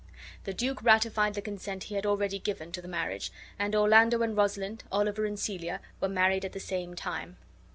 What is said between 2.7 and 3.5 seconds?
to the marriage;